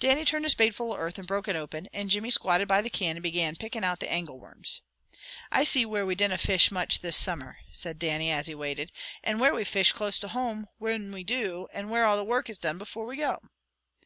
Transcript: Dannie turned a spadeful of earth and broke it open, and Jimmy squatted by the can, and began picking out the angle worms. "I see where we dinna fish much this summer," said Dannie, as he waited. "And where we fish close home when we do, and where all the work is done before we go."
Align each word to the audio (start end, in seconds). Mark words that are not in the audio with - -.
Dannie 0.00 0.26
turned 0.26 0.44
a 0.44 0.50
spadeful 0.50 0.92
of 0.92 1.00
earth 1.00 1.16
and 1.18 1.26
broke 1.26 1.48
it 1.48 1.56
open, 1.56 1.88
and 1.94 2.10
Jimmy 2.10 2.28
squatted 2.30 2.68
by 2.68 2.82
the 2.82 2.90
can, 2.90 3.16
and 3.16 3.22
began 3.22 3.56
picking 3.56 3.82
out 3.82 4.00
the 4.00 4.12
angle 4.12 4.38
worms. 4.38 4.82
"I 5.50 5.64
see 5.64 5.86
where 5.86 6.04
we 6.04 6.14
dinna 6.14 6.36
fish 6.36 6.70
much 6.70 7.00
this 7.00 7.16
summer," 7.16 7.56
said 7.72 7.98
Dannie, 7.98 8.30
as 8.30 8.48
he 8.48 8.54
waited. 8.54 8.92
"And 9.24 9.40
where 9.40 9.54
we 9.54 9.64
fish 9.64 9.92
close 9.92 10.20
home 10.20 10.66
when 10.76 11.10
we 11.10 11.24
do, 11.24 11.68
and 11.72 11.88
where 11.90 12.04
all 12.04 12.18
the 12.18 12.22
work 12.24 12.50
is 12.50 12.58
done 12.58 12.76
before 12.76 13.06
we 13.06 13.16
go." 13.16 13.38